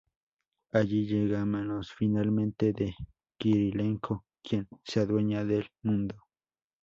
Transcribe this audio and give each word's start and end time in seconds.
Allí 0.71 1.05
llega 1.05 1.43
a 1.43 1.45
manos 1.45 1.93
finalmente 1.95 2.73
de 2.73 2.95
Kirilenko 3.37 4.25
quien 4.41 4.67
se 4.83 4.99
adueña 5.01 5.45
del 5.45 5.69
mundo. 5.83 6.15